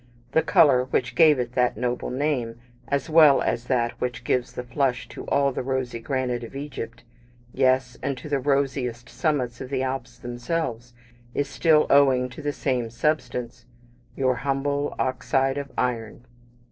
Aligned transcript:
The 0.31 0.41
colour 0.41 0.85
which 0.85 1.13
gave 1.13 1.37
it 1.37 1.51
that 1.53 1.77
noble 1.77 2.09
name, 2.09 2.59
as 2.87 3.07
well 3.07 3.39
as 3.43 3.65
that 3.65 3.91
which 4.01 4.23
gives 4.23 4.53
the 4.53 4.63
flush 4.63 5.07
to 5.09 5.25
all 5.27 5.51
the 5.51 5.61
rosy 5.61 5.99
granite 5.99 6.43
of 6.43 6.55
Egypt 6.55 7.03
yes, 7.53 7.99
and 8.01 8.17
to 8.17 8.27
the 8.27 8.39
rosiest 8.39 9.07
summits 9.09 9.61
of 9.61 9.69
the 9.69 9.83
Alps 9.83 10.17
themselves 10.17 10.95
is 11.35 11.47
still 11.47 11.85
owing 11.91 12.29
to 12.29 12.41
the 12.41 12.51
same 12.51 12.89
substance 12.89 13.65
your 14.15 14.37
humble 14.37 14.95
oxide 14.97 15.59
of 15.59 15.71
iron. 15.77 16.25